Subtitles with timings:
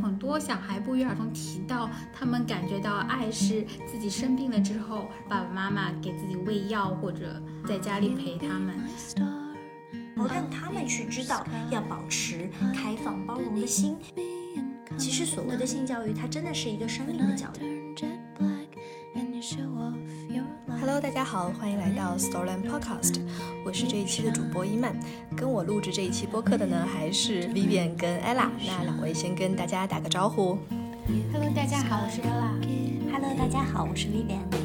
[0.00, 8.74] 很多小孩不约而同提到，他们感觉到爱是自己生病了之后，爸爸妈妈给自己喂药或者在家里陪他们，
[9.16, 9.26] 然
[10.16, 13.96] 后让他们去知道要保持开放包容的心。
[14.98, 17.79] 其实所谓的性教育，它真的是一个生命的教育。
[21.00, 23.22] Hello，大家好，欢迎来到 Storyland Podcast，
[23.64, 24.94] 我是这一期的主播伊曼。
[25.34, 28.50] 跟我录制这一期播客的呢，还是 Vivian 跟 Ella。
[28.66, 30.58] 那两位先跟大家打个招呼。
[31.32, 33.10] Hello，大家好，我是 Ella。
[33.10, 34.59] Hello，大家好，我是 Vivian。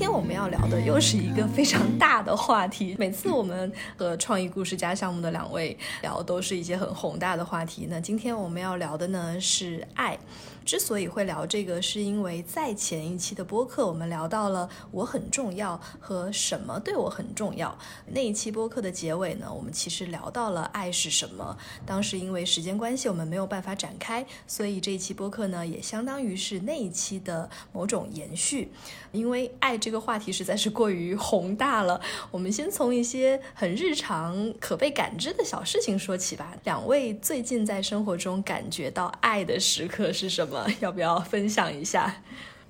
[0.00, 2.96] 今天我们要聊的又是一个非常大的话题。
[2.98, 7.86] 每次我们和创意故事家项目的两位聊，都是一些很宏大的话题。
[7.86, 10.18] 那今天我们要聊的呢是爱。
[10.62, 17.76] 之所以会聊这个，是因为在前一期的播客，我们聊到了我很重要和什么对我很重要。
[18.06, 21.56] 那一期播客的结尾呢，我们其实聊到了爱是什么。
[21.84, 28.70] 当时因为时间关系，我们没有办法展开，所以这一期播客呢，也相当于是那一期的某种延续。
[29.12, 36.52] 因为爱这这个话题实在是过于宏大了，我们先从一些很日常、可被感知的小事情说起吧。
[36.62, 40.64] 两位最近在生活中感觉到爱的时刻是什么？
[40.78, 42.22] 要不要分享一下？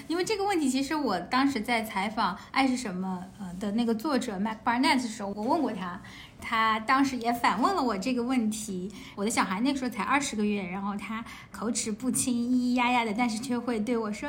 [0.08, 6.00] 因为这个问题，其实我当时在采访《爱是什么》呃的那个作者 Mac Barnett 的时候，我问过他，
[6.40, 8.90] 他当时也反问了我这个问题。
[9.14, 14.26] 我的小孩那个时候才二十个月，然后他口齿不清、咿咿呀呀的，但是却会对我说。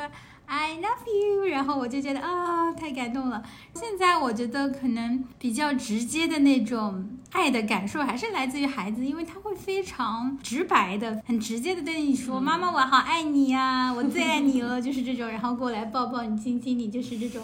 [0.54, 3.42] I love you，然后我就觉得啊、太感动了。
[3.74, 17.42] 现在我觉得可能比较直接的那种爱的感受，还是来自于孩子，因为他会非常直白的、很直接的对你说：“妈妈，我好爱你呀、啊，我最爱你了。”就是这种，然后过来抱抱你、亲亲你，就是这种，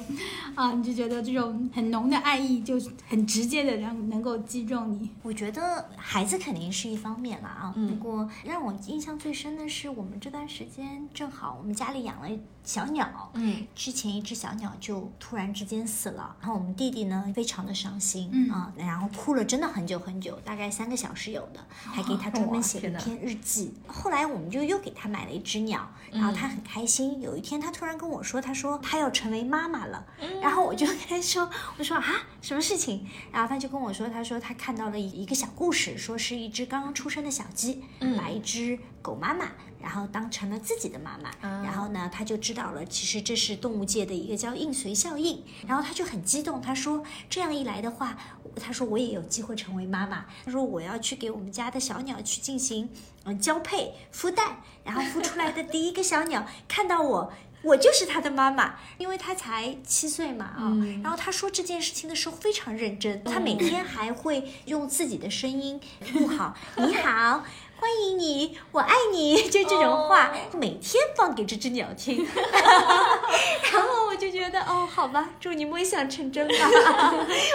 [0.55, 5.11] 啊，你就觉得这种很浓的爱意就很直接的让能够击中你。
[5.22, 12.28] 我觉得孩子肯定是一方面了啊，嗯不过让我印象最深的是，我们这段时间正好我们家里养了
[12.62, 13.08] 小鸟。
[13.34, 23.74] 嗯，之前一只小鸟就突然之间死了，然后我们弟弟呢非常的伤心，嗯啊，然后哭了真的很久很久，大概三个小时有的，还给他专门写了一篇日记。
[23.86, 27.20] 后来我们就又给他买了一只鸟，然后他很开心。
[27.20, 30.06] 有一天他突然跟我说，他说他要成为妈妈了，
[30.40, 33.06] 然后我就跟他说，我说啊什么事情？
[33.33, 37.83] 然后他就跟我说，他说他看到了一个小故事，说是一只刚刚出生的小鸡，
[38.16, 38.78] 把一只
[39.08, 39.46] 狗妈妈。
[39.80, 45.45] 然后当成了自己的妈妈，啊然后呢，他就知道了，其实这是动物界的一个叫应随效应。
[45.69, 48.19] 然后他就很激动，他说这样一来的话，
[48.61, 50.27] 他说我也有机会成为妈妈。
[50.45, 52.91] 他说我要去给我们家的小鸟去进行
[53.23, 57.33] 嗯、呃、交配孵蛋，然后孵出来的第一个小鸟 看到我。
[57.63, 65.80] 我就是他的妈妈，因为他才七岁嘛啊、嗯然后他说这件事情的时候非常认真，他每天还会用自己的声音
[66.14, 67.45] 录好“你好”。
[67.80, 70.58] 欢迎你，我爱你， 就这种话哦。
[70.58, 72.16] 每天放给这只鸟听，
[73.72, 76.55] 然后我就觉得哦，好吧，祝你梦想成真吧，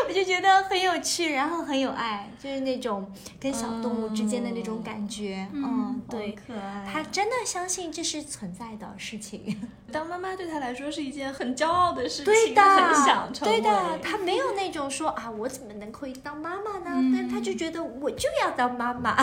[0.07, 6.90] 我就觉得很有趣，然后很有爱，就是那种跟小动物之间的那种感觉，嗯，对，可爱。
[6.91, 13.59] 他真的相信这是存在的事情，当妈妈对他来说是一件很骄傲的事情，对的，很想成为。
[13.59, 16.91] 对的，他没有那种说啊，我怎么能可以当妈妈呢？
[16.95, 17.11] 嗯。
[17.13, 19.16] 但他就觉得我就要当妈妈，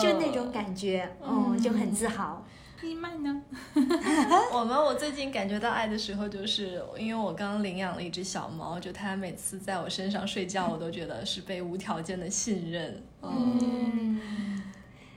[0.00, 2.44] 就那种感觉，嗯，就很自豪。
[2.82, 3.42] 伊曼呢？
[4.54, 13.02] 我们我最近感觉到爱的时候，就是因为我刚领养了一只小猫，就它每次在我身上睡觉，我都觉得是被无条件的信任。
[13.20, 14.18] 嗯，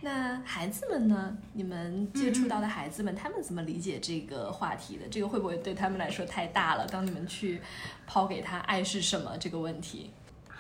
[0.02, 1.38] 那孩子们呢？
[1.54, 5.08] 你们接触到的孩子们，他们怎么理解这个话题的？
[5.10, 6.86] 这个会不会对他们来说太大了？
[6.88, 7.62] 当你们去
[8.06, 10.12] 抛给他“爱是什么”这个问题，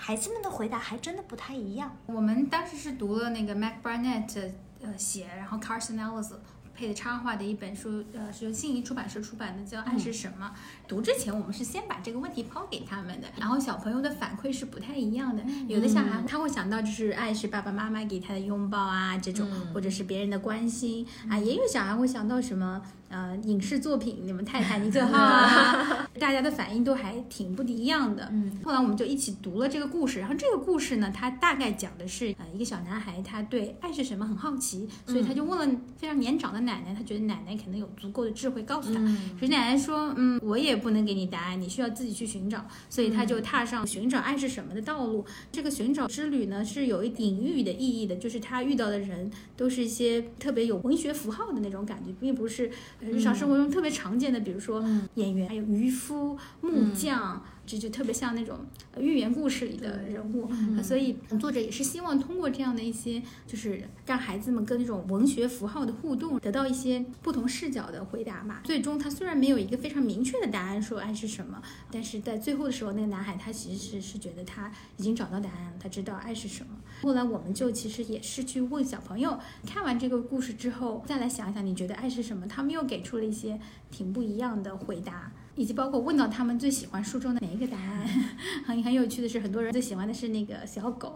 [0.06, 1.96] 孩子们的回答还真的不太一样。
[2.08, 6.34] 我们当时是读了那个 Mac Barnett 呃写，然后 Carson Ellis
[6.76, 10.52] 配的插画的一本书，呃，是由信宜出版社出版的，叫《爱是什么》。
[10.88, 15.44] 读之前，我们是先把这个问题抛给他们的，然后小朋友的反馈是不太一样的。
[15.68, 22.82] 有的小孩他会想到就是爱是爸爸妈妈给他的拥抱啊，这种，或者是别人的关心啊，也有小孩会想到什么。
[23.10, 28.28] 呃，影视作品，你们泰坦尼克号啊， 大家的反应都还挺不一样的。
[28.32, 39.00] 嗯，后来我们就一起读了这个故事，然后这个故事呢，它大概讲的是呃一个小男孩，他对爱是什么很好奇，所以他就问了非常年长的奶奶，他觉得奶奶可能有足够的智慧告诉他。
[39.40, 42.66] 可是奶奶说，嗯，我也不能给你答案，你需要自己去寻找。
[42.90, 45.26] 所以他就踏上寻找爱是什么的道路。
[45.52, 54.84] 这个寻找之旅呢，是有一隐喻的意义的，就是他遇到的人都是一些特别有文学符号的那种感觉，并不是日常生活中特别常见的，比如说
[55.16, 57.44] 演员，还有渔夫、木匠。
[57.66, 58.60] 这就特别像那种
[58.94, 68.60] 呃寓言故事里的人物，呃所以作者也是希望通过这样的一些，就是让孩子们跟这种文学符号的互动，得到一些不同视角的回答嘛。
[68.64, 76.72] 最终他虽然没有一个非常明确的答案说爱是什么，但是在最后的时候，那个男孩他其实是是觉得他已经找到答案了，他知道爱是什么。
[77.02, 85.32] 后来我们就其实也是去问小朋友，看完这个故事之后，再来想想你觉得爱是什么，他们又给出了一些挺不一样的回答。
[85.56, 88.08] 以及包括问到他们最喜欢书中的哪一个答案，
[88.66, 91.14] 很很有趣的是，很多人最喜欢的是那个小狗，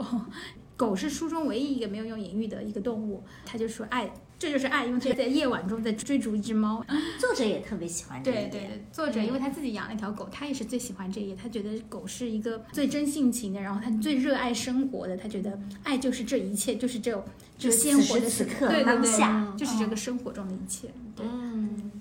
[0.75, 6.86] 狗是书中唯一一个没有用隐喻的一个动物，他就说爱，这就是爱，因为他在夜晚中在追逐一只猫。
[7.19, 17.25] 作者也特别喜欢这对对对，作者因为他自己养了一条狗，他也是最喜欢这一页，他觉得狗是一个最真性情的，然后他最热爱生活的，他觉得爱就是这一切，就是这
[17.57, 20.89] 就鲜活的此刻对对对，就是这个生活中的一切。
[21.19, 21.92] 嗯。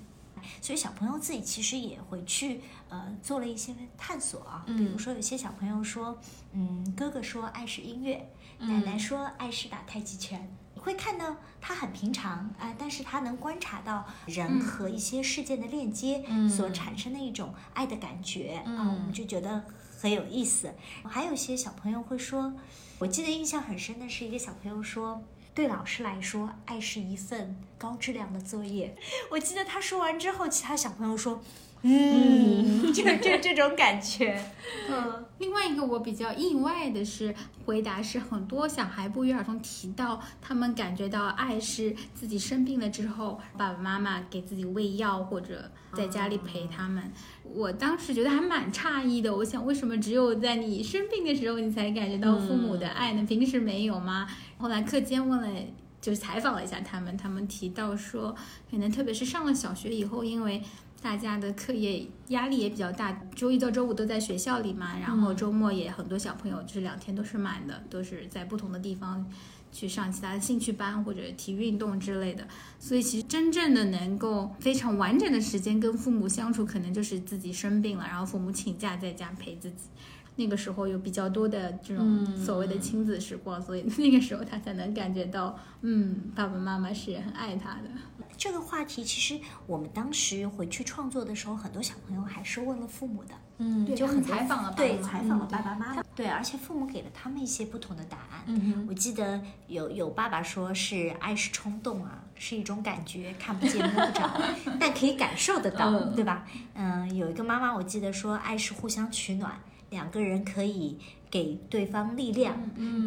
[0.60, 4.64] 所以小朋友自己其实也回去，呃，做了一些探索啊。
[4.66, 6.18] 比如说，有些小朋友说，
[6.52, 10.48] 嗯，哥哥说爱是音乐，奶奶说爱是打太极拳。
[10.74, 19.64] 你会看到他很平常啊，但是他能观察到人和一些事件的链接所产生的一种爱的感觉啊，我们就觉得
[20.00, 20.74] 很有意思。
[21.04, 22.52] 还有些小朋友会说，
[22.98, 25.22] 我记得印象很深的是一个小朋友说。
[25.56, 28.94] 对老师来说，爱是一份高质量的作业。
[29.30, 31.42] 我记得他说完之后，其他小朋友说。
[31.82, 34.42] 嗯，就就这种感觉。
[34.90, 37.34] 嗯，另外一个我比较意外的是，
[37.64, 47.12] 回答是很多小孩不约而同提到，他们感觉到爱是自己生病了之后，爸爸妈妈给自己喂药或者在家里陪他们。
[47.54, 53.24] 我当时觉得还蛮诧异的，我想为什么只有在你生病的时候你才感觉到父母的爱呢？
[53.24, 54.26] 平时没有吗？
[54.58, 55.60] 后来课间问了，
[56.00, 58.34] 就是采访了一下他们，他们提到说，
[58.68, 60.60] 可能特别是上了小学以后，因为
[61.06, 69.24] 大家的课业压力也比较大，周一到周五都在学校里嘛，然后周末也很多小朋友就是两天都是满的，都是在不同的地方
[69.70, 72.44] 去上其他的兴趣班或者体育运动之类的，
[72.80, 79.88] 所以其实真正的能够非常完整的时间跟父母相处，可能就是自己生病了，然后父母请假在家陪自己，
[80.34, 88.15] 那个时候有比较多的这种所谓的亲子时光，所以 那个时候他才能感觉到，嗯，爸爸妈妈是很爱他的。
[88.36, 98.42] 这个话题其实我们当时回去创作的时候，很多小朋友还是问了父母的，嗯，就很采访了，对，采访了爸爸妈妈，对，而且父母给了他们一些不同的答案。
[98.46, 104.40] 嗯我记得有有爸爸说是爱是冲动啊，是一种感觉，看不见摸不着，
[104.78, 106.46] 但可以感受得到，对吧？
[106.74, 109.58] 嗯，有一个妈妈我记得说爱是互相取暖，
[109.90, 110.98] 两个人可以。
[111.30, 112.56] 给对方力量，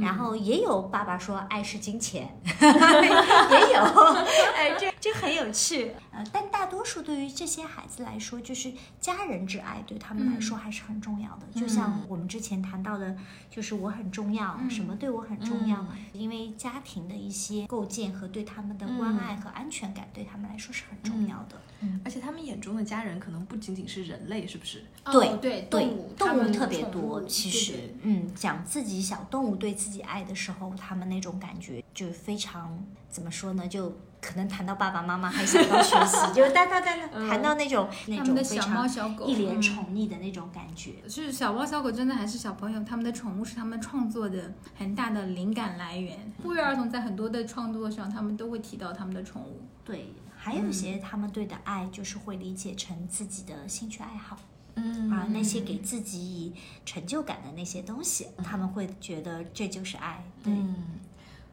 [0.02, 3.82] 然后也有爸爸说爱是金钱， 也有，
[4.56, 5.94] 哎，这这很有趣。
[6.12, 11.60] 呃，但大多数对于这些孩子来说，就是家人之爱对他们来说还是很重要的。
[11.60, 13.16] 就像我们之前谈到的，
[13.50, 21.56] 就是我很重要，什么对我很重要，因为家庭的一些构建和对他们的关爱和安全感对他们来说是很重要的。
[21.82, 24.84] 嗯，而且他们眼中的家人可能不仅仅是人类，是不是？
[25.12, 25.88] 对对对，
[26.18, 33.68] 动物特别多，其实，嗯，讲自己小动物对自己爱的时候，他们那种感觉就非常怎么说呢？
[33.68, 40.96] 就可能谈到爸爸妈妈还想到学习， 就哒哒哒的谈到那种那种小猫小狗一脸宠溺的那种感觉。
[41.08, 42.84] 是小猫小狗真的还是小朋友？
[42.84, 46.18] 他们的宠物是他们创作的很大的灵感来源。
[46.42, 49.62] 不约而同在很多的创作上，他们都会提到他们的宠物。
[49.86, 50.14] 对。
[50.42, 54.46] 还有一些他们对的爱，就是会理解成自己的兴趣爱好，嗯
[54.76, 56.54] 啊，那些给自己以
[56.86, 60.24] 成就感的那些东西，他们会觉得这就是爱。
[60.44, 60.54] 对，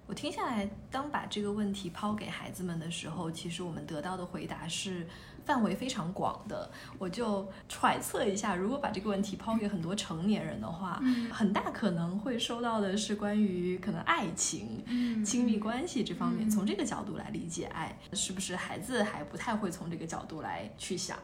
[0.06, 5.06] 我听下来，当把这个问题抛给孩子们的时候，其实我们得到的回答是。
[5.46, 6.68] 范围非常广的，
[6.98, 14.84] 我就揣测一下，如果把这个问题抛给很多成年人的话，很大可能会收到的是关于可能爱情、
[15.24, 21.16] 亲密关系这方面，从这个角度来理解爱，是不是孩子还不太会从这个角度来去想？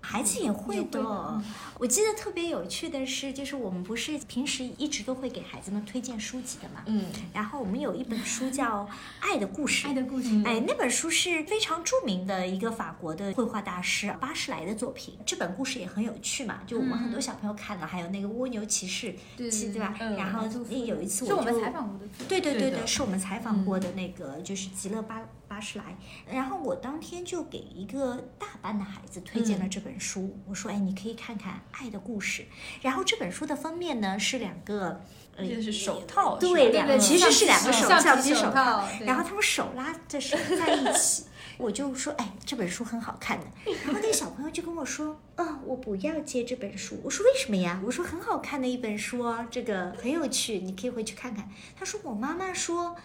[0.00, 1.42] 孩子也会的。
[1.78, 6.82] 我记得特别有趣的是，就是我们不是平时一直都会给孩子们推荐书籍的嘛。
[6.86, 7.06] 嗯。
[7.32, 8.84] 然后我们有一本书叫
[9.20, 9.86] 《爱的故事》。
[9.90, 10.28] 爱的故事。
[10.44, 15.18] 哎，那本书是非常著名的一个法国的绘画大师巴士莱的作品。
[15.24, 19.94] 这本故事也很有趣嘛，就我们很多小朋友看了，还有那个蜗牛骑士，对对吧？
[19.98, 22.06] 然后有一次我们采访过的。
[22.28, 25.22] 对对对对，是我们采访过的那个，就是极乐巴。
[25.60, 25.84] 巴士来，
[26.26, 30.34] 然后我当天就给一个大班的孩子推荐了这本书。
[30.48, 32.42] 我说：“哎，你可以看看《爱的故事》。”
[32.80, 34.98] 然后这本书的封面呢是两个，
[35.36, 41.24] 呃，是手套，对，两个其实是两个手橡皮手套，然后他们手拉着手在一起。
[41.58, 43.44] 我就说：“哎，这本书很好看的。”
[43.84, 51.46] 然后那个小朋友就跟我说：“哦，我不要借这本书。”我说：“为什么呀？”我说：“很好看的一本书哦，这个很有趣，你可以回去看看。”
[51.78, 52.96] 他说：“我妈妈说。”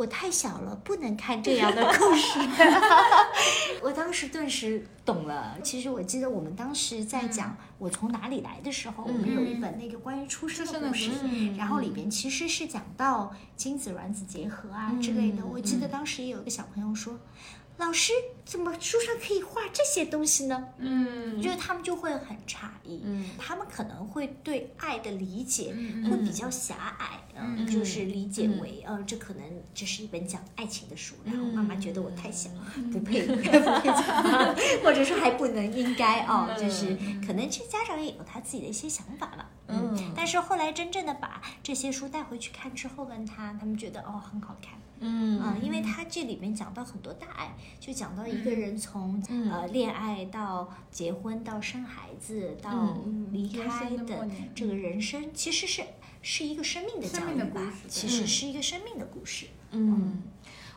[0.00, 2.38] 我太小了，不能看这样的故事。
[3.84, 5.58] 我当时顿时懂了。
[5.62, 11.10] 其实我记得我们当时在讲我从哪里来的时候，我们有一本那个关于出生的故事，
[11.58, 15.44] 然后里边其实是讲到精子卵子结合啊之类的。
[15.44, 17.18] 我记得当时也有一个小朋友说。
[17.80, 18.12] 老师，
[18.44, 20.68] 怎么书上可以画这些东西呢？
[20.76, 29.42] 嗯，就是他们就会很诧异，嗯，他们可能会对爱的理解会比较狭隘，嗯，就是理解为，呃，这可能
[29.74, 32.50] 这是一本讲爱情的书，然后妈妈觉得我太小，
[32.92, 36.94] 不配， 不配讲，或者说还不能应该哦，就是
[37.26, 44.74] 可能这家长也有他自己的一些想法吧，嗯，但是后来真正的把这些书带回去看之后，问他，他们觉得哦很好看。
[45.00, 45.40] 嗯。
[45.40, 52.96] 啊，因为他这里面讲到很多大爱，就讲到一个人从呃恋爱到结婚到生孩子到
[53.32, 55.82] 离开的这个人生，其实是
[56.22, 59.46] 是一个生命的教育吧，其实是一个生命的故事。
[59.70, 60.22] 嗯，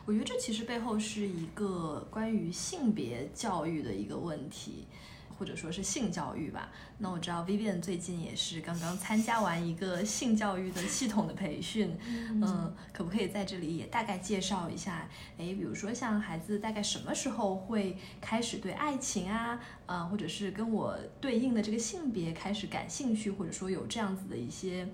[0.06, 4.86] 我觉得这其实背后是一个关于性别教育的一个问题。
[5.38, 6.70] 或者说是性教育吧。
[6.98, 15.08] 那我知道 Vivian 最近也是刚刚参加完一个性教育的系统的培训，嗯，可不可以在这里也大概介绍一下？
[15.38, 24.88] 哎，比如说像孩子大概什么时候会开始对爱情啊，啊，或者是跟我对应的这个性别开始感兴趣，或者说有这样子的一些。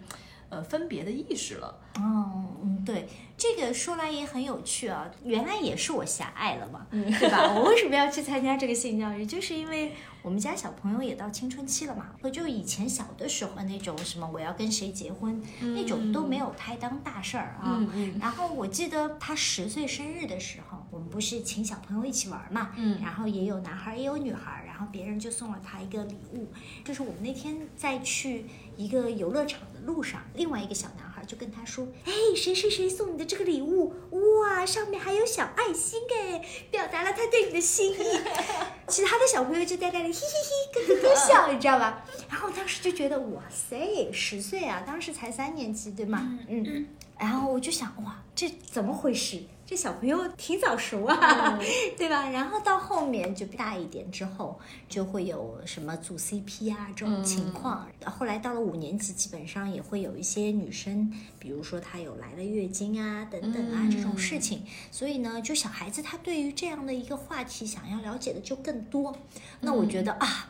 [0.51, 1.75] 呃，分别的意识了。
[1.97, 5.11] 嗯嗯，对，这个说来也很有趣啊。
[5.25, 7.53] 原来也是我狭隘了嘛，对吧？
[7.55, 9.25] 我为什么要去参加这个性教育？
[9.25, 9.93] 就是因为
[10.23, 12.11] 我们家小朋友也到青春期了嘛。
[12.23, 17.81] 我就以前小的时候那种什么我要跟谁结婚那种都没有太当大事儿啊。
[18.21, 22.71] 然后我记得他十岁生日的时候，我们不是请小朋友一起玩嘛。
[22.77, 23.01] 嗯。
[23.03, 26.47] 然后也有男孩也有女孩，然后别人就送了他一个礼物，
[26.85, 28.47] 就是我们那天在去
[28.85, 29.81] 一个游乐场的。
[29.87, 33.95] 路上，另外一个小男孩就跟他说：“哎，谁谁谁送你的这个礼物？
[34.11, 37.97] 哇，上面还有小爱心哎，表达了他对你的心意。
[38.87, 42.05] ”其他的小朋友就在那里嘿嘿嘿咯咯咯笑，你知道吧？
[42.29, 46.39] 然后当时就觉得哇塞，十岁啊，当时才三年级对吗？
[46.47, 46.87] 嗯，
[47.19, 49.43] 然后我就想哇，这怎么回事？
[49.71, 51.57] 这小朋友挺早熟啊，
[51.97, 52.29] 对吧？
[52.31, 54.59] 然后到后面就大一点之后，
[54.89, 57.87] 就会有什么组 CP 啊这种情况。
[58.05, 64.65] 后来到了五年级，基本上也会有一些女生，比如说她有来了月经啊等等啊这种事情。
[64.91, 69.17] 所以呢，就小孩子他对于这样的一个话题想要了解的就更多。
[69.61, 70.50] 那我觉得啊。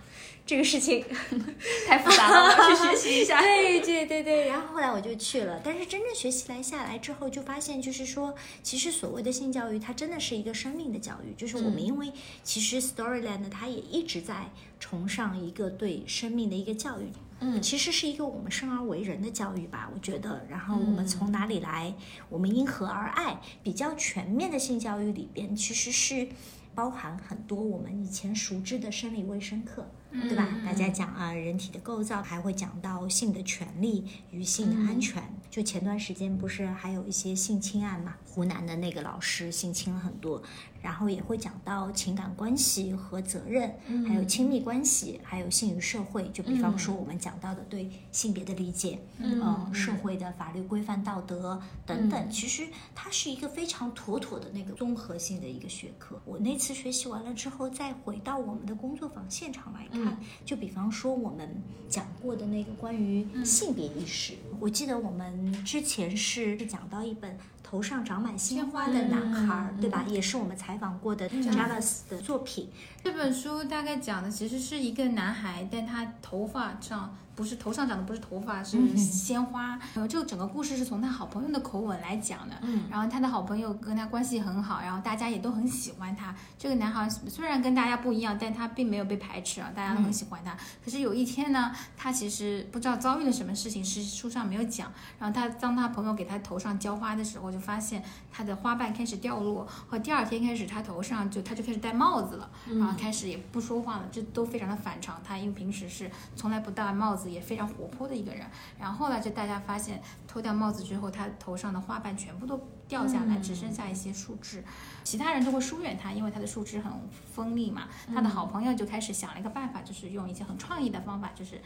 [0.50, 1.04] 这个事情
[1.86, 3.38] 太复杂了，我要去学习一下。
[3.40, 11.32] 对对对对，然后后来我就去了，但是真正学习来下来之后，就发现就是说，其实所谓的性教育，它真的是一个生命的教育。
[11.36, 20.44] 就是我们因为其实 Storyland 它也一直在崇尚一个对生命的一个教育，嗯，其实是一个我们生而为人的教育吧，我觉得。
[20.48, 21.94] 然后我们从哪里来，
[22.28, 26.26] 我们因何而爱，比较全面的性教育里边，其实是
[26.74, 29.88] 包含很多我们以前熟知的生理卫生课。
[30.12, 30.48] 对吧？
[30.64, 35.22] 大家讲啊，人体的构造，还会讲到性的权利与性的安全。
[35.50, 38.14] 就前段时间不是还有一些性侵案嘛？
[38.24, 40.42] 湖南的那个老师性侵了很多，
[40.82, 43.74] 然后也会讲到情感关系和责任，
[44.06, 46.28] 还有亲密关系，还有性与社会。
[46.30, 56.20] 就比方说我们讲到的对性别的理解，嗯，社会的法律规范、道德等等，其实它是一个非常妥妥的那个综合性的一个学科。
[56.24, 67.38] 我那次学习完了之后，再回到我们的工作坊现场来看，就比方说我们讲过的那个关于性别意识，我记得我们之前是讲到一本。
[67.70, 70.04] 头上长满鲜花的男孩，对吧？
[70.08, 72.68] 也是我们采访过的 Jalas 的作品。
[73.04, 77.16] 这本书大概讲的其实是一个男孩，但他头发上。
[77.40, 79.68] 不是头上长的不是头发，是鲜花。
[79.94, 82.54] 然后这个整个故事是从他好朋友的口吻来讲的。
[82.60, 86.34] 嗯，然后他的好朋友跟他关系很好，然后大家也都很喜欢他。
[86.58, 90.54] 这个男孩虽然跟大家不一样，但他并没有被排斥啊，大家都很喜欢他。
[90.84, 94.92] 可是有一天呢，他其实不知道遭遇了什么事情，是书上没有讲。
[95.18, 99.66] 然后他当他朋友给他头上浇花的时候，就发现他的花瓣开始掉落。
[99.88, 105.18] 和第二天开始，他头上就他就开始戴帽子了，然后开始也不说话了，这都非常的反常。
[105.24, 107.29] 他因为平时是从来不戴帽子。
[107.30, 108.46] 也非常活泼的一个人，
[108.78, 112.60] 然后后来就大家发现脱掉帽子之后，他头上的花瓣全部都
[112.90, 114.62] 掉下来，只剩下一些树枝。
[115.04, 116.92] 其他人都会疏远他，因为他的树枝很
[117.32, 117.88] 锋利嘛。
[118.12, 121.60] 他的好朋友就开始想了一个办法，就是用一些很创意的方法，就是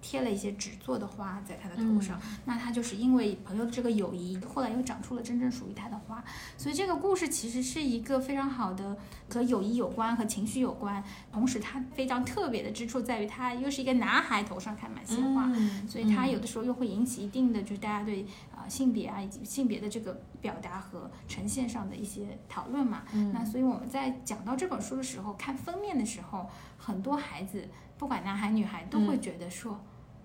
[0.00, 2.20] 贴了一些纸做的花在他的头上。
[2.44, 6.22] 那他就是因为朋友的这个友谊，后来又长出了真正属于他的花。
[6.56, 8.96] 所以这个故事其实是一个非常好的
[9.32, 15.50] 和友谊有关、和情绪有关，同时它非常特别的之处在于，他又是一个男孩头上开满鲜花，
[15.88, 23.02] 所以他有的时候又会引起一定的就是大家对呃性别啊以及性别的这个表达和呈现上的一些讨论嘛。
[23.12, 29.80] 嗯那所以我们在讲到这本书的时候，看封面的时候，很多孩子不管男孩女孩都会觉得说。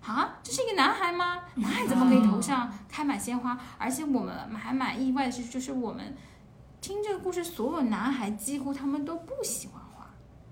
[0.05, 1.45] 啊，这是一个男孩吗？
[1.55, 3.57] 男孩怎么可以头上开满鲜花？
[3.77, 6.13] 而且我们还蛮意外的是，就是我们
[6.81, 9.82] 听这个故事，所有男孩几乎他们都不喜欢花，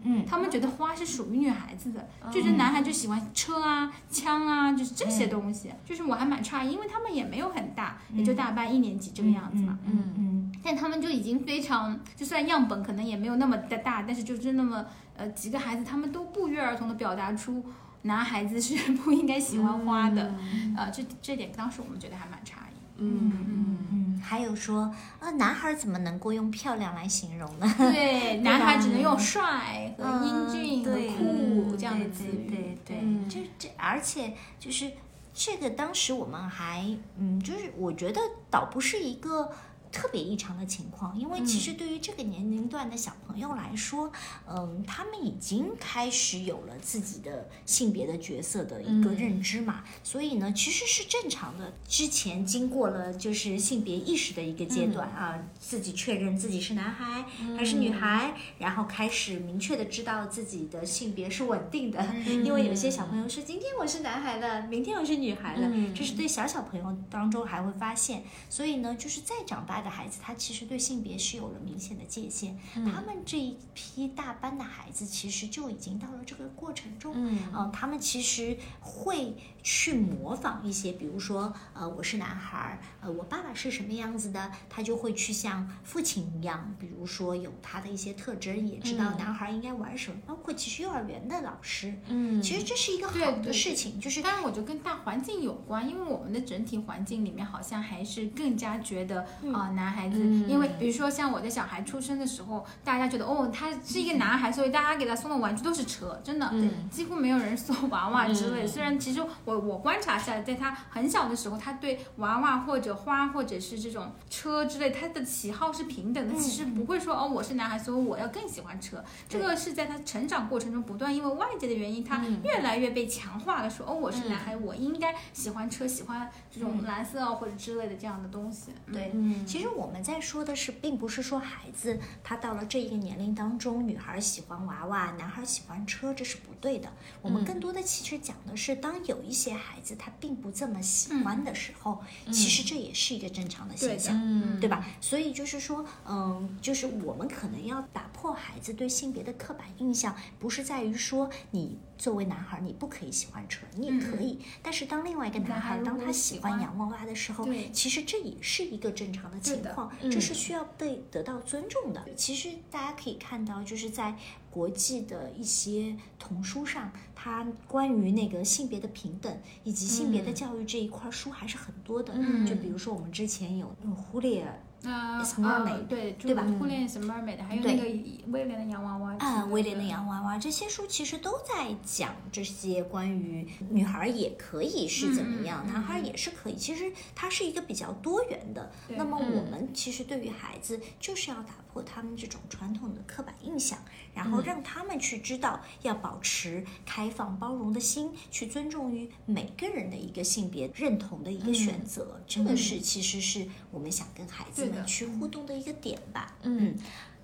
[0.04, 5.72] 嗯他们觉得花是属于女孩子的，就是男孩就喜欢车啊、枪啊，就是这些东西。
[5.86, 9.78] 就是我还蛮诧异，因为他们也没有很大，也就大班一年级这个样子嘛。
[9.86, 14.86] 嗯嗯但他们就已经非常，就算样本可能也没有那么的大，但是就是那么
[15.18, 17.64] 呃几个孩子，他们都不约而同的表达出
[18.04, 20.34] 男孩子是不应该喜欢花的，
[20.78, 22.78] 呃，这这点当时我们觉得还蛮诧异。
[22.98, 27.76] 嗯嗯嗯，还有说，呃，男孩怎么能够用漂亮来形容呢？
[27.78, 32.48] 对， 男孩只能用帅和英俊酷这样的词对语。
[32.48, 34.92] 对对，嗯就这，而且就是
[35.34, 36.86] 这个，当时我们还
[37.18, 39.52] 嗯，就是我觉得倒不是一个。
[39.92, 44.12] 特别异常的情况，因为其实对于这个年龄段的小朋友来说，
[44.48, 51.74] 嗯，他们已经开始有了自己的性别的角色的一个认知嘛，所以呢，其实是正常的。
[51.88, 57.26] 之前经过了就是性别意识的一个阶段啊，自己确认自己是男孩
[57.58, 65.94] 还是女孩，然后开始明确的知道自己的性别是稳定的，因为有些小朋友是今天我是男孩的，明天我是女孩的，嗯。
[65.94, 72.58] 这是对小小朋友当中还会发现，所以呢，就是再长大的孩子，他其实对性别是有了明显的界限。
[72.74, 90.20] 他们这一批大班的孩子，其实就已经到了这个过程中，嗯呃他们其实会去模仿一些，比如说，呃，我是男孩儿，呃，我爸爸是什么样子的，他就会去像父亲一样，比如说有他的一些特征，也知道嗯男孩儿应该玩什么。
[90.26, 99.22] 包括其实幼儿园的老师，嗯其实这是一个好的事情，就是当然，我觉得跟大环境有关，因为我们的整体环境里面好像还是更加觉得
[99.54, 100.50] 啊、呃男孩子，嗯。
[100.50, 108.64] 因为比如说像我的小孩出生的时候，大家觉得哦他是一个男孩，所以大家给他送的玩具都是车，真的，嗯几乎没有人送娃娃之类。
[108.64, 119.04] 嗯虽然其实我我观察下来，在他很小的时候，他对娃娃或者花或者是这种车之类，他的喜好是平等的，其实不会说哦我是男孩，所以我要更喜欢车。
[119.28, 128.72] 这个是在他成长过程中不断因为外界的原因，他越来越被强化了，说哦我是男孩，我应该喜欢车，喜欢这种蓝色啊或者之类的这样的东西。
[128.86, 128.94] 嗯。
[128.94, 129.46] 对，嗯。
[129.46, 136.92] 其实我们在说的是，并不是说孩子他到了这一个年龄当中，女孩喜欢娃娃，男孩喜欢车，这是不对的。
[137.22, 144.20] 我们更多的其实讲的是，当有一些孩子他并不这么喜欢的时候，其实这也是一个正常的现象。
[144.24, 144.86] 嗯对吧？
[145.00, 154.40] 所以就是说，嗯，就是我们可能要打破孩子对性别的刻板印象，不是在于说你作为男孩你不可以喜欢车，你也可以。
[154.62, 162.04] 但是当另外一个男孩当他喜欢洋娃娃的时候，其实这也是一个正常的情况，嗯这是需要被得到尊重的。
[162.16, 164.16] 其实大家可以看到，就是在
[164.50, 172.14] 国际的一些童书上，它关于那个性别的平等以及性别的嗯教育这一块书还是很多的。
[172.16, 174.46] 嗯就比如说我们之前有嗯忽略
[174.84, 180.08] 啊 It's mermaid，呃对对吧忽略是 mermaid，还有对那个威廉的洋娃娃啊，威廉的洋。
[180.08, 186.56] 娃娃这些书其实都在讲这些关于女孩也可以是怎么样，嗯嗯嗯男孩也是可以。
[186.56, 188.72] 其实它是一个比较多元的。
[188.90, 193.78] 那么嗯我们其实对于孩子就是要打破他们这种传统的刻板印象，
[194.14, 202.20] 然后嗯让他们去知道要保持开放包容的心，去尊重于每个人的一个性别认同的一个选择。
[202.28, 206.36] 这个是其实是我们想跟孩子们去互动的一个点吧。
[206.44, 206.74] 嗯，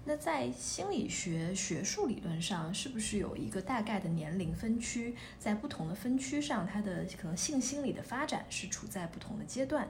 [0.06, 5.16] 那在心理学学术理论上，是不是有一个大概的年龄分区？
[5.40, 9.88] 在不同的分区上，它的可能性心理的发展是处在不同的阶段。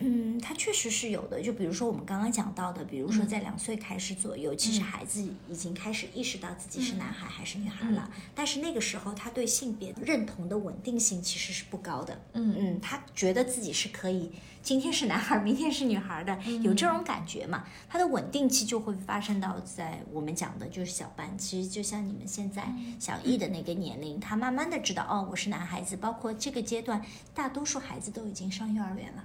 [0.00, 1.40] 嗯，它确实是有的。
[1.42, 8.10] 就比如说我们刚刚讲到的，比如说在两岁开始左右，其实孩子已经开始意识到自己是男孩还是女孩了。
[8.34, 12.18] 但是那个时候，他对性别认同的稳定性其实是不高的。
[12.32, 14.32] 嗯嗯，他觉得自己是可以
[14.62, 17.64] 今天是男孩，明天是女孩的，有这种感觉嘛？
[17.88, 29.24] 他的稳定期就会发生到在我们讲的就是小班，其实就像你们现在小一的那个年龄，他慢慢的知道哦，我是男孩子，包括这个阶段，大多数孩子都已经上幼儿园了。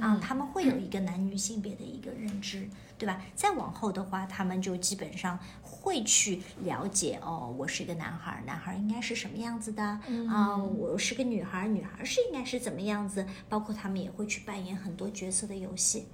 [0.00, 3.20] 啊，他们会有一个男女性别的一个认知，对吧？
[3.34, 9.82] 再往后的话，他们就基本上会去了解哦，我是一个男孩，男孩应该是什么样子的
[10.28, 10.56] 啊？
[10.56, 13.26] 我是个女孩，女孩是应该是怎么样子？
[13.48, 16.06] 包括他们也会去扮演很多角色的游戏。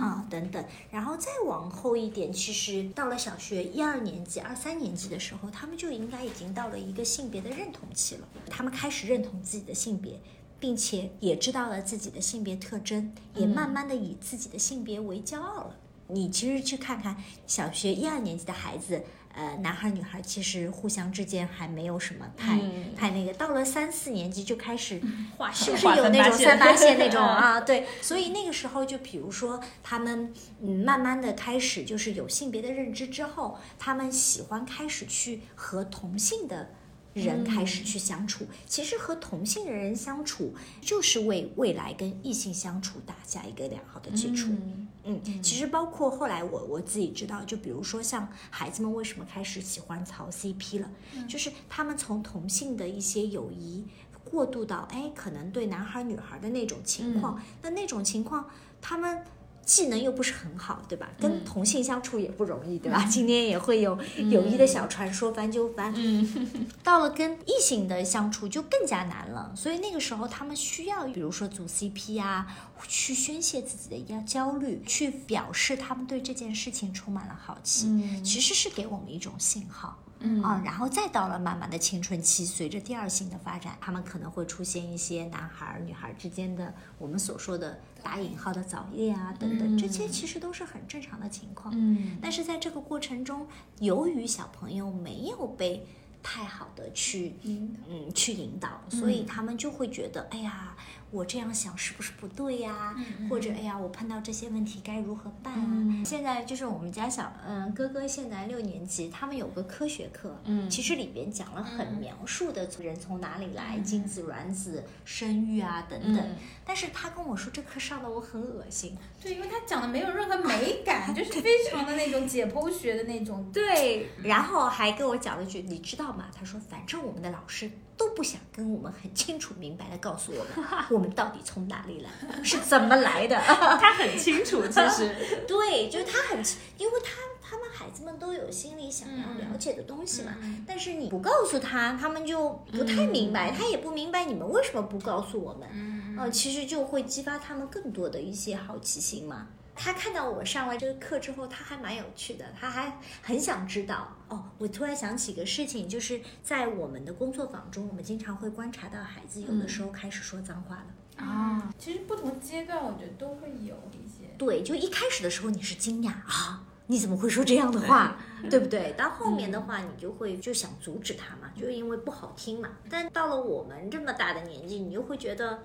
[0.00, 8.26] 啊，等等，然后再往后一点，其实到了小学一二年级、二三年级的时候，他们就应该已经到了一个性别的认同期了。
[8.50, 10.18] 他们开始认同自己的性别，
[10.58, 15.76] 并且也知道了自己的性别特征，也慢慢的以自己的性别为骄傲了。
[16.08, 19.02] 你其实去看看小学一二年级的孩子，
[19.34, 25.00] 呃，男孩女孩其实互相之间还没有什么太、嗯太那个，到了三四年级就开始
[25.38, 27.58] 划是不是有那种三八线那种啊？
[27.58, 36.68] 对，所以那个时候就比如说他们嗯，慢慢的开始就是有性别的认知之后，他们喜欢开始去和同性的。
[37.14, 44.50] 人开始去相处，其实和同性的人相处，就是为未来跟异性相处打下一个良好的基础。
[44.50, 50.90] 嗯嗯，其实包括后来我我自己知道，就比如说像孩子们为什么开始喜欢曹 CP 了，
[51.28, 53.84] 就是他们从同性的一些友谊
[54.24, 58.48] 过渡到哎，可能对男孩女孩的那种情况，那那种情况
[58.80, 59.24] 他们。
[59.64, 61.10] 技能又不是很好，对吧？
[61.18, 63.04] 跟同性相处也不容易，对吧？
[63.10, 63.98] 今天也会有
[64.30, 65.92] 友谊的小船说，翻就翻。
[65.96, 72.46] 嗯 到了跟异性的相处就更加难了，所以那个时候他们需要，比如说组 CP 啊，
[72.86, 79.98] 去宣泄自己的焦焦虑，去表示他们对这件事情充满了好奇，嗯其实是给我们一种信号。
[80.24, 80.42] 嗯。
[80.42, 91.72] 啊，然后再到了慢慢的青春期，随着第二性的发展，他们可能会出现一些男孩儿、女孩儿之间的我们所说的打引号的早恋啊等等，这些其实都是很正常的情况。
[91.76, 92.18] 嗯。
[92.20, 93.46] 但是在这个过程中，
[93.80, 95.86] 由于小朋友没有被
[96.22, 100.74] 太好的去引嗯去引导，所以他们就会觉得，哎呀，
[101.14, 102.94] 我这样想是不是不对呀？
[103.30, 105.66] 或者哎呀，我碰到这些问题该如何办啊？
[105.66, 116.16] 嗯现在就是我们家小嗯哥哥现在六年级，他们有个科学课，嗯其实里边讲了很描述的人从哪里来，精子、卵子、生育啊等等。
[116.16, 123.46] 嗯但是他跟我说这课上的我很恶心，对，因为他讲的没有任何美感， 就是非常的那种解剖学的那种。
[123.52, 126.24] 对，然后还跟我讲了一句，你知道吗？
[126.34, 132.10] 他说，反正我们的老师都不想跟我们很清楚明白的告诉我们， 我们到底从哪里来，
[132.42, 133.36] 是怎么来的。
[133.38, 135.14] 他很清楚，其实，
[135.46, 136.38] 对，就是他很，
[136.78, 137.10] 因为他
[137.42, 140.34] 他们孩子们都有心里想要了解的东西嘛，
[140.66, 145.68] 但是你不告诉他，他们就不太明白，他也不明白你们为什么不告诉我们。
[145.72, 149.48] 嗯呃，其实就会激发他们更多的一些好奇心嘛。
[149.76, 154.16] 他看到我上完这个课之后，他还蛮有趣的，他还很想知道。
[154.28, 161.24] 哦，我突然想起个事情，就是在我们的工作坊中，我们经常会观察到孩子有的时候开始说脏话了。
[161.24, 164.28] 啊，其实不同阶段我觉得都会有一些。
[164.38, 168.16] 对，就一开始的时候你是惊讶啊，你怎么会说这样的话，
[168.48, 168.92] 对不对？
[168.96, 172.68] 到后面的话，你就会就想阻止他嘛，就是因为不好听嘛。
[172.88, 175.62] 但到了我们这么大的年纪，你又会觉得。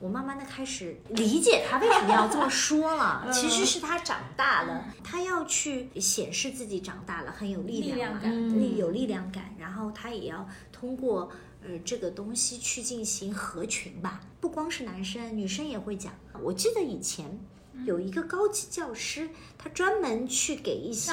[0.00, 8.32] 我慢慢的开始理解他为什么要这么说了，其实是他长大了，他要去显示自己长大了，很有力量感。
[8.60, 11.30] 力有力量感，然后他也要通过
[11.62, 16.12] 呃这个东西去进行合群吧，不光是男生，女生也会讲。
[16.42, 17.38] 我记得以前
[17.84, 21.12] 有一个高级教师，他专门去给一些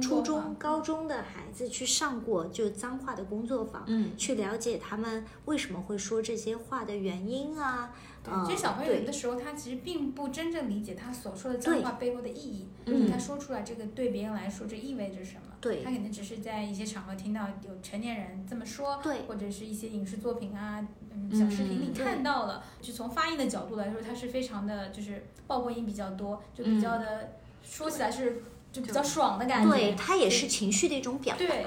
[0.00, 7.92] 初中、高中的孩子去上过就脏话的工作坊，嗯去了解他们为什么会说这些话的原因啊。
[8.22, 15.49] 对，呃其实小朋友有的时候他其实并不真正理解他所说的脏话背后的意义，嗯他说出来这个对别人来说这意味着什么？
[15.60, 15.82] 对。
[15.84, 19.22] 他可能只是在一些场合听到有成年人这么说，对。
[19.28, 29.76] 或者是一些影视作品啊、嗯小视频里看到了，就从发音的角度来说，它是非常的，就是爆破音比较多，就比较的说起来是就比较爽的感觉。
[29.76, 31.38] 对，它也是情绪的一种表达。
[31.38, 31.66] 对。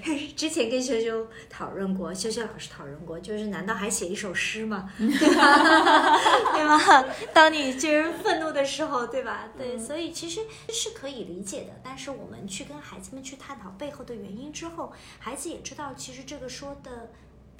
[0.36, 4.90] 之前跟修修讨论过，修修老师讨论过，就是难道还写一首诗吗？
[4.96, 5.58] 对吧？
[6.54, 7.04] 对吧？
[7.32, 9.48] 当你就是愤怒的时候，对吧？
[9.58, 11.80] 对，所以其实是可以理解的。
[11.82, 17.10] 但是我们去跟孩子们去探讨背后的原因之后，孩子也知道，其实这个说的。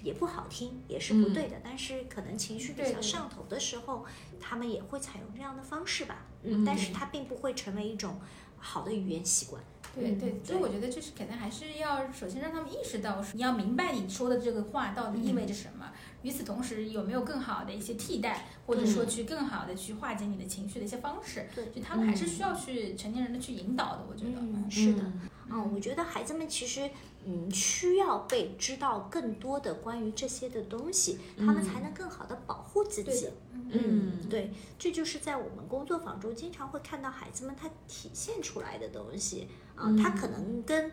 [0.04, 4.04] 也不好听，也是不对的，但是可能情绪比较上头的时候，
[4.38, 6.26] 他们也会采用这样的方式吧。
[6.42, 8.20] 嗯，但是它并不会成为一种
[8.58, 9.60] 好的语言习惯。
[9.94, 15.90] 对对嗯，所以我觉得就是可能还是要首先让他们意识到，你要明白你说的这个话到底意味着什么。
[16.22, 21.46] 与此同时，有没有更好的一些替代，或者说去更好的去化解你的情绪的一些方式？
[21.54, 24.04] 对就他们还是需要去成年人的去引导的。
[24.10, 25.02] 我觉得，嗯，是的。
[25.50, 26.90] 嗯，我觉得孩子们其实
[27.26, 33.28] 嗯需要被知道更多的关于这些的东西，他们才能更好的保护自己。
[33.70, 40.90] 嗯，对，这就是在我们工作坊中经常会看到孩子们他体现出来的东西啊，他可能跟。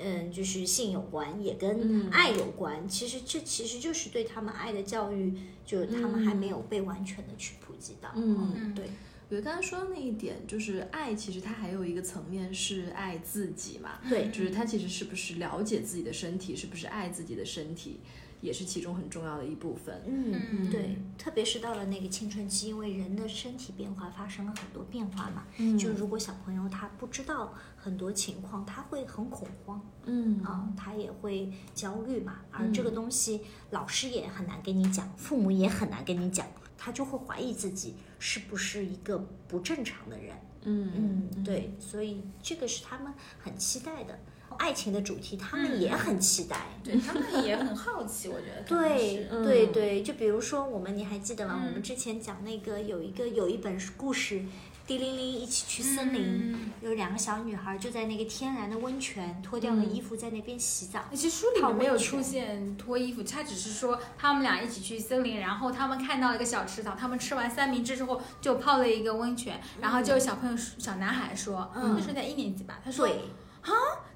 [0.00, 2.88] 嗯，就是性有关，也跟爱有关。
[2.88, 5.36] 其实这其实就是对他们爱的教育，
[5.66, 8.08] 就是他们还没有被完全的去普及到。
[8.14, 8.88] 嗯对，
[9.28, 18.00] 我觉得刚才说的那一点，就是爱，其实它还有一个层面是爱自己嘛，对就是他其实是不是了解自己的身体，是不是爱自己的身体。
[18.40, 20.00] 也是其中很重要的一部分。
[20.06, 25.44] 嗯，对，特别是到了那个青春期，因为人的身体变化发生了很多变化嘛。
[25.56, 32.36] 嗯就如果小朋友他不知道很多情况，他会很恐慌，嗯啊、他也会焦虑嘛。
[32.52, 36.46] 而这个东西，老师也很难跟你讲，父母也很难跟你讲，
[36.78, 40.34] 他就会怀疑自己是不是一个不正常的人。
[40.62, 44.18] 嗯嗯，对，所以这个是他们很期待的。
[44.56, 46.66] 爱情的主题，他们也很期待。
[46.82, 51.60] 对他们也很好奇，我觉得对嗯对对，就比如说我们，你还记得吗？
[51.62, 54.42] 嗯我们之前讲那个有一个有一本故事，
[54.88, 56.70] 滴铃铃一起去森林，嗯。
[56.80, 61.00] 有两个小女孩就在那个天然的温泉脱掉了衣服，在那边洗澡。
[61.10, 73.70] 其实书里面没有出现脱衣服，他只是说他们俩一起去森林，然后他们看到了一个小池塘，他们吃完三明治之后就泡了一个温泉，然后就有小朋友小男孩说，嗯那时候在一年级吧，他说啊，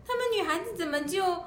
[0.07, 1.45] 他们女孩子怎么就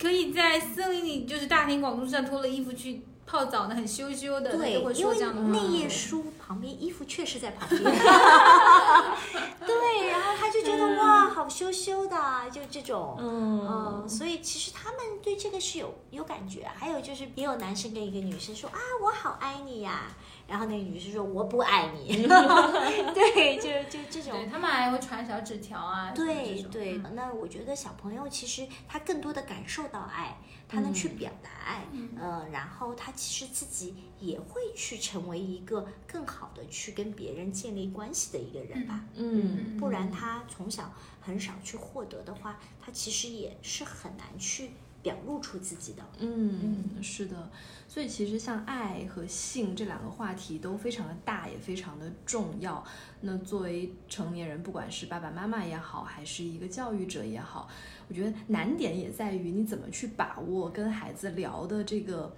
[0.00, 3.74] 可以在森林里就是大庭广众之下脱了衣服去泡澡呢？
[3.74, 5.48] 很羞羞的，对就会，因为说这样的话。
[5.48, 7.80] 那页书旁边衣服确实在旁边。
[9.64, 13.16] 对，然后他就觉得哇，好羞羞的啊，就这种。
[13.18, 13.66] 嗯。
[13.66, 20.14] 嗯，所以其实他们对这个是有有感觉，还有就是也有男生跟一个女生说啊，我好爱你呀、
[20.46, 22.26] 然后那个女生说我不爱你，
[23.14, 24.32] 对，就就这种。
[24.32, 30.36] 对他们还会传小纸条啊，对对，那我觉得小朋友其实他更多的感受到爱，
[30.68, 39.04] 他能去表达爱，嗯、然后他其实自己也会去成为一个更好的去跟别人建立关系的一个人吧。
[39.16, 44.70] 嗯不然他从小很少去获得的话，他其实也是很难去
[45.02, 46.02] 表露出自己的。
[46.18, 47.50] 嗯，是的，
[47.88, 52.84] 所以其实像爱和性这两个话题都非常的大，也非常的重要。
[53.22, 57.68] 那作为成年人，不管是爸爸妈妈也好，还是一个教育者也好，
[58.08, 62.32] 我觉得难点也在于你怎么去把握跟孩子聊的这个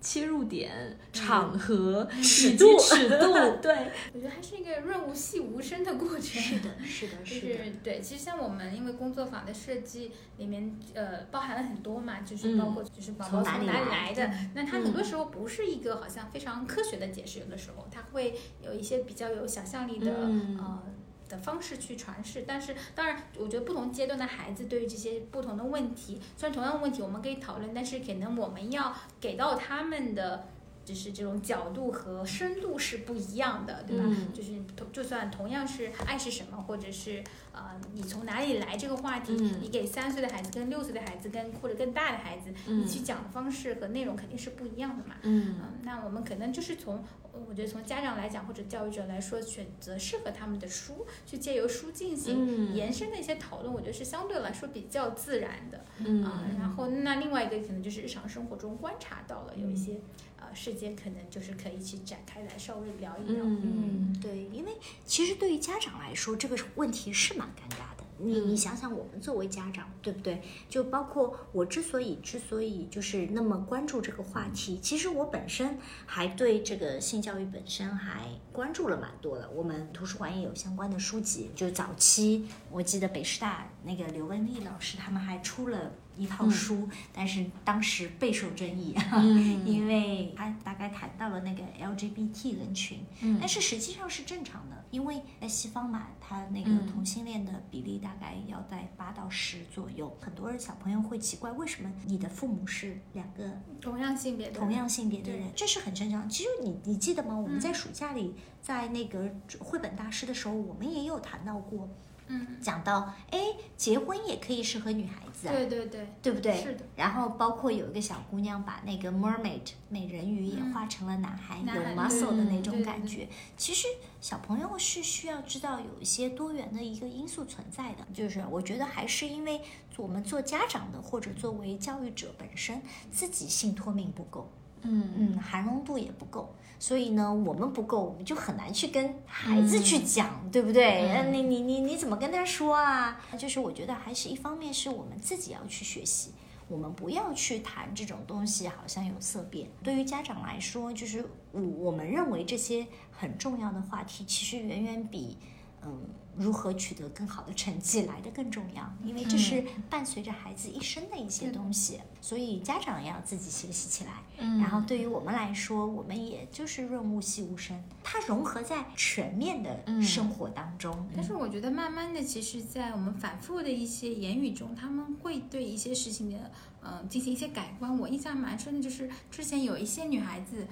[0.00, 6.22] 切入点、场合、尺度尺度， 对，我觉得还是一个润物细无声的过程。
[6.22, 7.64] 是的，是的， 就是的。
[7.64, 20.82] 是对，其实像我们因为工作坊的设计里面，呃，包含了很多嘛，就是包括就是宝宝从哪里来来的，那它很多时候不是一个好像非常科学的解释，有的时候它会有一些比较有想象力的，嗯呃。
[21.28, 30.48] 的方式去传世，但是当然，我觉得不同阶段的孩子对于这些不同的问题，虽然同样的问题我们可以讨论，但是可能我们要给到他们的
[30.88, 34.04] 就是这种角度和深度是不一样的，对吧？
[34.06, 37.22] 嗯就是同就算同样是爱是什么，或者是
[37.52, 45.16] 呃你从哪里来这个话题，嗯你给三岁的孩子跟六岁的孩子跟或者更大的孩子，嗯你去讲的方式和内容肯定是不一样的嘛。
[45.22, 46.94] 嗯嗯，那我们可能就是从，
[47.32, 55.84] 呃我觉得从家长来讲或者教育者来说，选择适合他们的书，去借由书进行嗯延伸的一些讨论，我觉得是相对来说比较自然的。
[55.98, 60.00] 嗯啊，然后那另外一个可能就是日常生活中观察到了有一些
[60.40, 63.44] 呃事件，可能就是可以去展开来稍微聊一聊。
[63.44, 64.72] 嗯嗯，对，因为
[65.04, 68.04] 其实对于家长来说，这个问题是蛮尴尬的。
[68.20, 70.42] 你你想想，我们作为家长，对不对？
[70.68, 79.48] 就包括我之所以之所以就是那么关注这个话题，其实我本身还对这个性教育本身还关注了蛮多的。
[79.50, 100.14] 我们图书馆也有相关的书籍，就早期我记得北师大那个刘文丽老师他们还出了一套书，但是当时备受争议，嗯 因为他大概谈到了那个 LGBT 人群，嗯但是实际上是正常的，因为在西方嘛，他那个嗯同性恋的比例大概要在八到十左右。
[100.20, 103.50] 很多人小朋友会奇怪，为什么你的父母是两个
[103.80, 105.48] 同样性别的，同样性别的人？
[105.54, 106.28] 这是很正常。
[106.28, 107.36] 其实你你记得吗？
[107.36, 111.88] 我们嗯在暑假里，在那个绘本大师的时候，我们也有谈到过，
[112.28, 113.38] 嗯，讲到哎，
[113.76, 116.56] 结婚也可以适合女孩子啊，对对对，对不对？
[116.62, 116.84] 是的。
[116.96, 123.28] 然后包括有一个小姑娘把那个 mermaid 美人鱼也画成了男孩，有 muscle 的那种感觉。
[123.56, 123.86] 其实
[124.20, 129.60] 小朋友是需要知道有一些多元的一个因素存在的，就是我觉得还是因为
[129.96, 134.50] 我们做家长的或者作为教育者本身自己性脱命不够，
[134.82, 136.54] 嗯嗯，含容度也不够。
[136.78, 141.02] 所以呢，我们不够，我们就很难去跟孩子去讲，对不对？
[141.08, 143.20] 嗯呃你你你你怎么跟他说啊？
[143.36, 146.32] 就是我觉得还是一方面是我们自己要去学习，
[146.68, 149.68] 我们不要去谈这种东西，好像有色变。
[149.82, 155.36] 对于家长来说，就是我我们认为这些很重要的话题，其实远远比
[155.84, 156.00] 嗯，
[156.36, 164.10] 如何取得更好的成绩来的更重要，因为这是伴随着孩子一生的一些东西，所以家长要自己学习起来。
[164.38, 171.08] 嗯然后对于我们来说，我们也就是润物细无声，它融合在全面的生活当中。
[171.14, 176.50] 但是我觉得慢慢的，其实，在我们反复的一些言语中，他们会对一些事情的，
[176.82, 177.98] 嗯、进行一些改观。
[177.98, 180.66] 我印象蛮深的，就是之前有一些女孩子。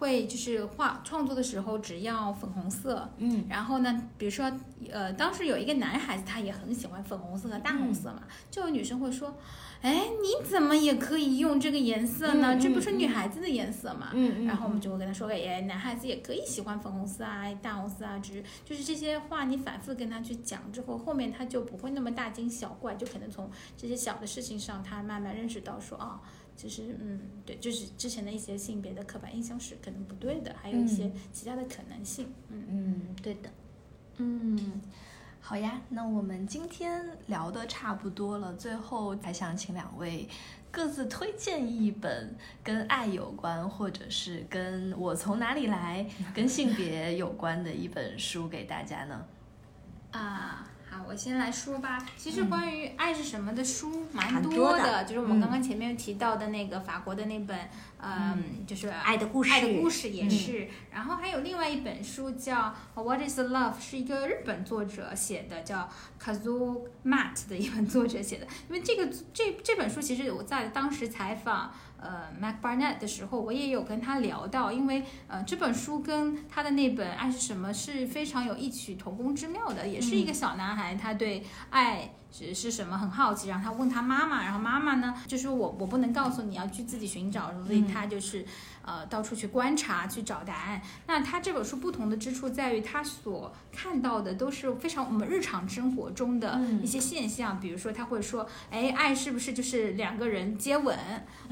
[0.00, 4.50] 会就是画创作的时候只要粉红色，嗯，然后呢，比如说，
[4.90, 9.36] 呃，当时有一个男孩子，他也很喜欢粉红色和大红色嘛，就有女生会说，
[9.82, 12.54] 哎，你怎么也可以用这个颜色呢？
[12.54, 14.10] 嗯这不是嗯女孩子的颜色嘛？
[14.14, 26.20] 嗯嗯然后我们就会跟他说，哎，男孩子也可以喜欢粉红色啊、大红色啊，只是就是这些话你反复跟他去讲之后，后面他就不会那么大惊小怪，就可能从这些小的事情上，他慢慢认识到说，啊，
[26.60, 32.64] 其实嗯，对，就是之前的一些性别的刻板印象是可能不对的，还有一些其他的可能性，嗯。
[32.68, 33.48] 嗯，对的。
[34.18, 34.82] 嗯，
[35.40, 40.28] 好呀，那我们今天聊的差不多了，最后还想请两位
[40.70, 49.26] 各自推荐一本跟爱有关，或者是跟我从哪里来、跟性别有关的一本书给大家呢？
[50.12, 52.04] 啊，好，我先来说吧。
[52.16, 57.56] 其实关于爱是什么的书蛮蛮多多的就是我们刚刚前面提到的那个法国的那本，
[58.02, 60.68] 嗯，就是爱的故事爱的故事也嗯是。
[60.90, 65.88] 然后还有另外一本书叫《What Is Love》，是一个日本作者写的，叫
[66.20, 68.46] Kazuo Mat 的一本作者写的。
[68.68, 71.72] 因为这个这这本书，其实我在当时采访。
[72.00, 88.44] 呃，Mac Barnett 的时候，我也有跟他聊到，因为呃这本书跟他的那本《爱是什么》是非常有异曲同工之妙的，也是一个小男孩，他对爱是是什么很好奇，然后他问他妈妈，然后妈妈呢就说我我不能告诉你，要去自己寻找，所以他就是
[88.84, 90.80] 呃到处去观察去找答案。
[91.06, 100.96] 那他这本书不同的之处在于，他所看到的都是非常我们日常生活中的一些现象，比如说他会说，哎，爱是不是就是两个人接吻，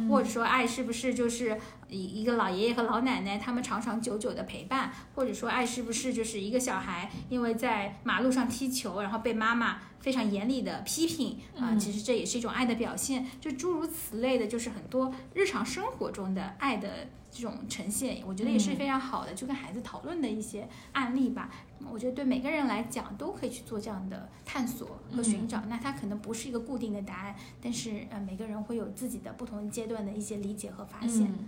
[0.09, 1.59] 或者说爱是不是就是
[1.91, 21.51] 一一个老爷爷和老奶奶他们长长久久的陪伴，或者说爱是不是就是一个小孩因为在马路上踢球，然后被妈妈非常严厉的批评啊、其实这也是一种爱的表现，就诸如此类的，就是很多日常生活中的爱的这种呈现，我觉得也是非常好的，就跟孩子讨论的一些案例吧。
[21.91, 25.63] 我觉得对每个人来讲都可以去做这样的探索和寻找。
[25.69, 31.23] 那它可能不是一个固定的答案，但是呃，每个人会有自己的不同阶段的一些理解和发现。
[31.23, 31.39] 嗯，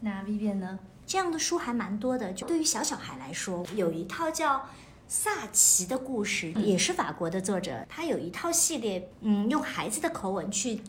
[0.00, 0.78] 那 Vivian 呢？
[1.06, 2.32] 这样的书还蛮多的。
[2.32, 4.56] 就对于小小孩来说，有一套叫
[5.06, 10.80] 《萨奇的故事》，也是法国的作者，他有一套系列，嗯，用孩子的口吻去。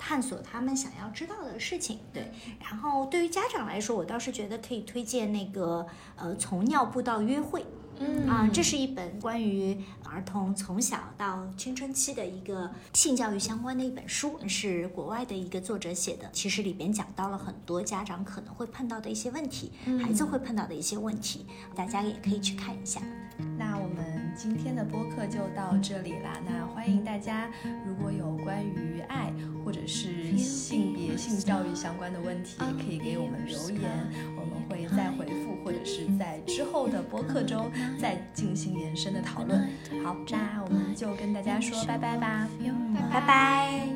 [0.00, 2.30] 探索他们想要知道的事情，对。
[2.60, 5.84] 然后对于家长来说，我倒是觉得可以推荐那个
[6.14, 7.66] 呃，从尿布到约会，
[8.00, 16.28] 嗯啊，这是一本关于儿童从小到青春期的一个性教育相关的一本书，是国外的一个作者写的。
[16.32, 23.00] 其实里边讲到了很多家长可能会碰到的一些问题，孩子会碰到的一些问题，大家也可以去看一下。
[23.56, 26.40] 那我们今天的播客就到这里啦。
[26.44, 27.48] 那欢迎大家，
[27.86, 29.32] 如果有关于爱
[29.64, 33.90] 或者是性别、性教育相关的问题，也可以给我们留言，
[34.36, 39.68] 我们会再回复，或者是在之后的播客中再进行延伸的讨论。
[40.04, 42.48] 好，那我们就跟大家说拜拜吧。
[43.10, 43.88] 拜拜。